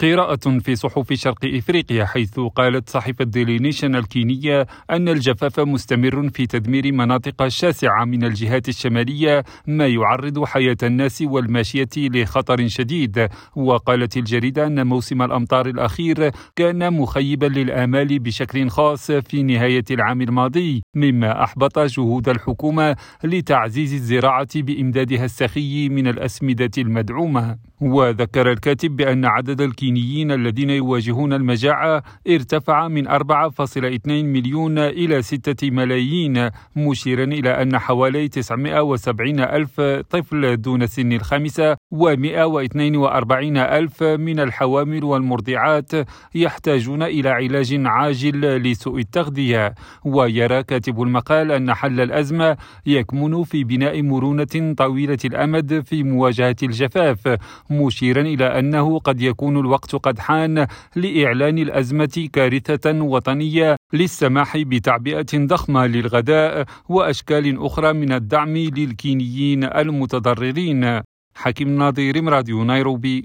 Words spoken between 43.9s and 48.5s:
من الحوامل والمرضعات يحتاجون إلى علاج عاجل